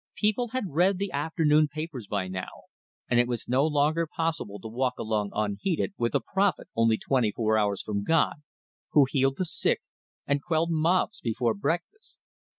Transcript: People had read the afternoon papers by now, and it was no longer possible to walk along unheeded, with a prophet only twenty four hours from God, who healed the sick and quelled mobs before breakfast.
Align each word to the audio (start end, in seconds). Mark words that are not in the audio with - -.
People 0.15 0.47
had 0.47 0.63
read 0.71 0.97
the 0.97 1.11
afternoon 1.11 1.67
papers 1.67 2.07
by 2.07 2.27
now, 2.27 2.47
and 3.07 3.19
it 3.19 3.27
was 3.27 3.47
no 3.47 3.67
longer 3.67 4.07
possible 4.07 4.59
to 4.59 4.67
walk 4.67 4.95
along 4.97 5.29
unheeded, 5.31 5.93
with 5.95 6.15
a 6.15 6.19
prophet 6.19 6.67
only 6.75 6.97
twenty 6.97 7.31
four 7.31 7.55
hours 7.55 7.83
from 7.83 8.03
God, 8.03 8.37
who 8.93 9.05
healed 9.07 9.37
the 9.37 9.45
sick 9.45 9.83
and 10.25 10.41
quelled 10.43 10.71
mobs 10.71 11.21
before 11.21 11.53
breakfast. 11.53 12.17